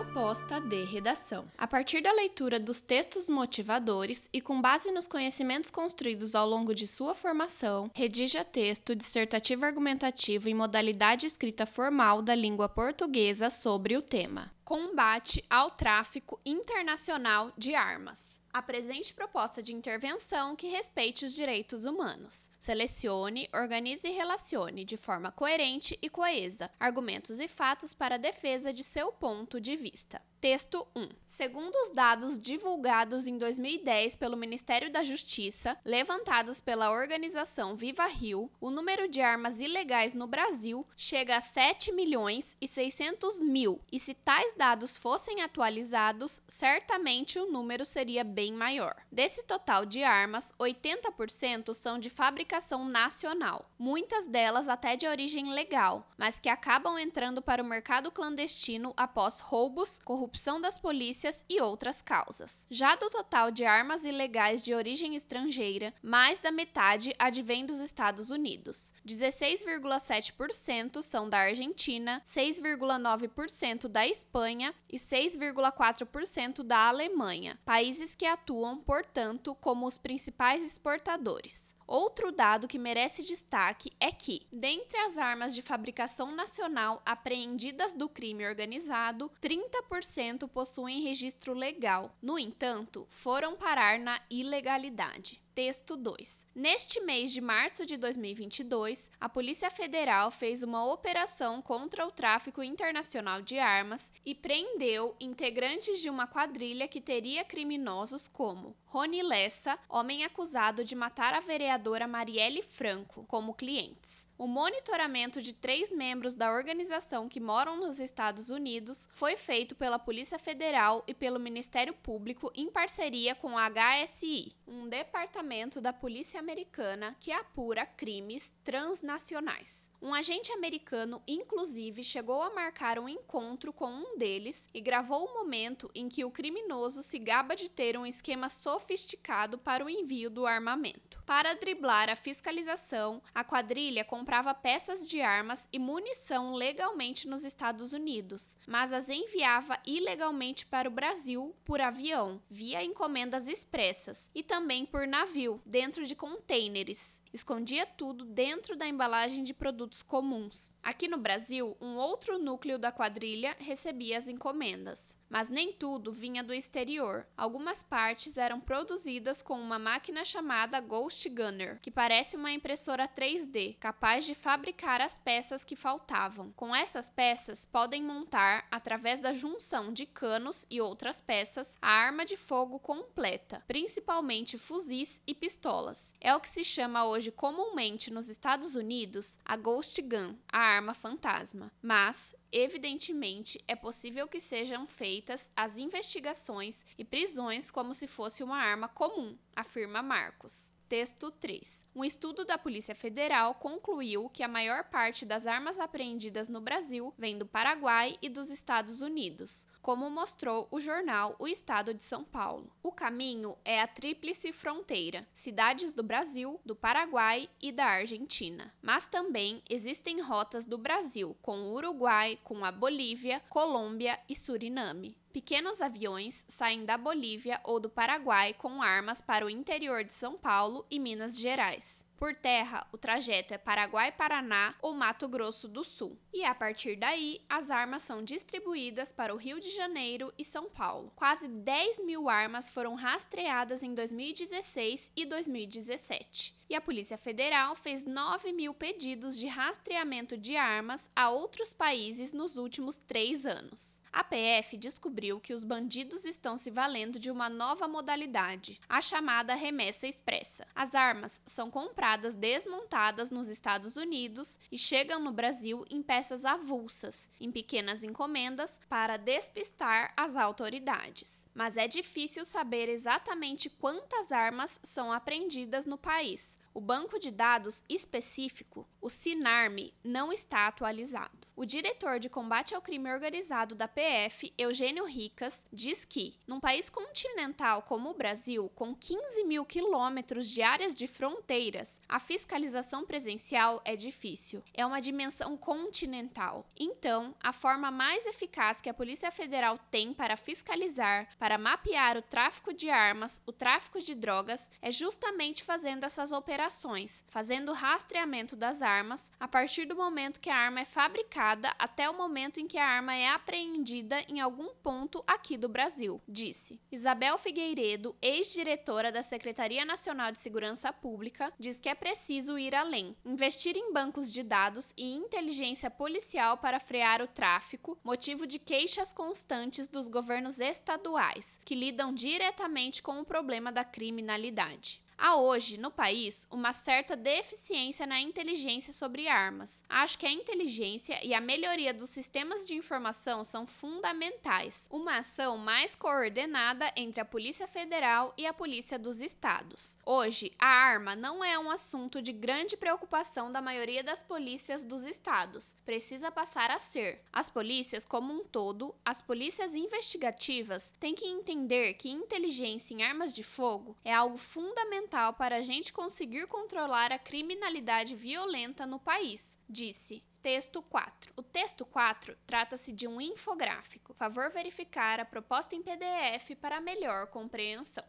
[0.00, 1.44] Proposta de redação.
[1.58, 6.74] A partir da leitura dos textos motivadores e com base nos conhecimentos construídos ao longo
[6.74, 13.94] de sua formação, redija texto dissertativo argumentativo em modalidade escrita formal da língua portuguesa sobre
[13.94, 14.50] o tema.
[14.64, 18.39] Combate ao tráfico internacional de armas.
[18.52, 22.50] Apresente proposta de intervenção que respeite os direitos humanos.
[22.58, 28.72] Selecione, organize e relacione de forma coerente e coesa argumentos e fatos para a defesa
[28.72, 30.20] de seu ponto de vista.
[30.40, 31.06] Texto 1.
[31.26, 38.50] Segundo os dados divulgados em 2010 pelo Ministério da Justiça, levantados pela organização Viva Rio,
[38.58, 44.00] o número de armas ilegais no Brasil chega a 7 milhões e 600 mil, e
[44.00, 48.96] se tais dados fossem atualizados, certamente o número seria bem maior.
[49.12, 56.08] Desse total de armas, 80% são de fabricação nacional, muitas delas até de origem legal,
[56.16, 61.60] mas que acabam entrando para o mercado clandestino após roubos, corrupção corrupção das polícias e
[61.60, 62.64] outras causas.
[62.70, 68.30] Já do total de armas ilegais de origem estrangeira, mais da metade advém dos Estados
[68.30, 68.94] Unidos.
[69.04, 79.56] 16,7% são da Argentina, 6,9% da Espanha e 6,4% da Alemanha, países que atuam, portanto,
[79.60, 81.74] como os principais exportadores.
[81.90, 88.08] Outro dado que merece destaque é que, dentre as armas de fabricação nacional apreendidas do
[88.08, 92.16] crime organizado, 30% possuem registro legal.
[92.22, 95.42] No entanto, foram parar na ilegalidade.
[95.52, 96.46] Texto 2.
[96.54, 102.62] Neste mês de março de 2022, a Polícia Federal fez uma operação contra o tráfico
[102.62, 109.76] internacional de armas e prendeu integrantes de uma quadrilha que teria criminosos como Rony Lessa,
[109.88, 114.29] homem acusado de matar a vereadora Marielle Franco, como clientes.
[114.40, 119.98] O monitoramento de três membros da organização que moram nos Estados Unidos foi feito pela
[119.98, 126.40] Polícia Federal e pelo Ministério Público em parceria com a HSI, um departamento da Polícia
[126.40, 129.90] Americana que apura crimes transnacionais.
[130.02, 135.34] Um agente americano, inclusive, chegou a marcar um encontro com um deles e gravou o
[135.34, 140.30] momento em que o criminoso se gaba de ter um esquema sofisticado para o envio
[140.30, 141.22] do armamento.
[141.26, 147.92] Para driblar a fiscalização, a quadrilha comprava peças de armas e munição legalmente nos Estados
[147.92, 154.86] Unidos, mas as enviava ilegalmente para o Brasil por avião, via encomendas expressas, e também
[154.86, 157.20] por navio, dentro de contêineres.
[157.32, 160.76] Escondia tudo dentro da embalagem de produtos comuns.
[160.80, 166.42] Aqui no Brasil, um outro núcleo da quadrilha recebia as encomendas mas nem tudo vinha
[166.42, 167.26] do exterior.
[167.36, 173.76] Algumas partes eram produzidas com uma máquina chamada Ghost Gunner, que parece uma impressora 3D,
[173.78, 176.52] capaz de fabricar as peças que faltavam.
[176.56, 182.24] Com essas peças, podem montar, através da junção de canos e outras peças, a arma
[182.24, 186.12] de fogo completa, principalmente fuzis e pistolas.
[186.20, 190.94] É o que se chama hoje comumente nos Estados Unidos a Ghost Gun, a arma
[190.94, 191.70] fantasma.
[191.80, 198.58] Mas Evidentemente, é possível que sejam feitas as investigações e prisões como se fosse uma
[198.58, 200.72] arma comum, afirma Marcos.
[200.90, 201.86] Texto 3.
[201.94, 207.14] Um estudo da Polícia Federal concluiu que a maior parte das armas apreendidas no Brasil
[207.16, 212.24] vem do Paraguai e dos Estados Unidos, como mostrou o jornal O Estado de São
[212.24, 212.72] Paulo.
[212.82, 218.74] O caminho é a tríplice fronteira, cidades do Brasil, do Paraguai e da Argentina.
[218.82, 225.16] Mas também existem rotas do Brasil com o Uruguai, com a Bolívia, Colômbia e Suriname.
[225.32, 230.36] Pequenos aviões saem da Bolívia ou do Paraguai com armas para o interior de São
[230.36, 232.04] Paulo e Minas Gerais.
[232.16, 236.18] Por terra, o trajeto é Paraguai-Paraná ou Mato Grosso do Sul.
[236.34, 240.68] E a partir daí, as armas são distribuídas para o Rio de Janeiro e São
[240.68, 241.12] Paulo.
[241.14, 248.04] Quase 10 mil armas foram rastreadas em 2016 e 2017 e a Polícia Federal fez
[248.04, 254.00] 9 mil pedidos de rastreamento de armas a outros países nos últimos três anos.
[254.12, 259.56] A PF descobriu que os bandidos estão se valendo de uma nova modalidade, a chamada
[259.56, 260.64] remessa expressa.
[260.72, 267.28] As armas são compradas desmontadas nos Estados Unidos e chegam no Brasil em peças avulsas,
[267.40, 275.12] em pequenas encomendas, para despistar as autoridades mas é difícil saber exatamente quantas armas são
[275.12, 276.58] apreendidas no país.
[276.72, 281.39] o banco de dados específico, o SINARM, não está atualizado.
[281.60, 286.88] O diretor de combate ao crime organizado da PF, Eugênio Ricas, diz que, num país
[286.88, 293.82] continental como o Brasil, com 15 mil quilômetros de áreas de fronteiras, a fiscalização presencial
[293.84, 294.62] é difícil.
[294.72, 296.64] É uma dimensão continental.
[296.74, 302.22] Então, a forma mais eficaz que a Polícia Federal tem para fiscalizar, para mapear o
[302.22, 308.56] tráfico de armas, o tráfico de drogas, é justamente fazendo essas operações, fazendo o rastreamento
[308.56, 312.66] das armas a partir do momento que a arma é fabricada até o momento em
[312.66, 316.80] que a arma é apreendida em algum ponto aqui do Brasil, disse.
[316.90, 323.16] Isabel Figueiredo, ex-diretora da Secretaria Nacional de Segurança Pública, diz que é preciso ir além,
[323.24, 329.12] investir em bancos de dados e inteligência policial para frear o tráfico, motivo de queixas
[329.12, 335.02] constantes dos governos estaduais, que lidam diretamente com o problema da criminalidade.
[335.22, 339.82] Há hoje, no país, uma certa deficiência na inteligência sobre armas.
[339.86, 344.88] Acho que a inteligência e a melhoria dos sistemas de informação são fundamentais.
[344.90, 349.98] Uma ação mais coordenada entre a Polícia Federal e a Polícia dos Estados.
[350.06, 355.02] Hoje, a arma não é um assunto de grande preocupação da maioria das polícias dos
[355.02, 355.76] estados.
[355.84, 357.20] Precisa passar a ser.
[357.30, 363.34] As polícias, como um todo, as polícias investigativas, têm que entender que inteligência em armas
[363.34, 368.98] de fogo é algo fundamental fundamental para a gente conseguir controlar a criminalidade violenta no
[368.98, 370.22] país, disse.
[370.42, 371.34] Texto 4.
[371.36, 374.14] O texto 4 trata-se de um infográfico.
[374.14, 378.04] Favor verificar a proposta em PDF para melhor compreensão.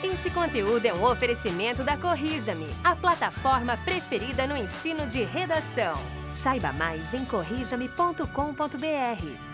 [0.00, 5.94] Esse conteúdo é um oferecimento da Corrija-me, a plataforma preferida no ensino de redação.
[6.30, 9.53] Saiba mais em corrijame.com.br.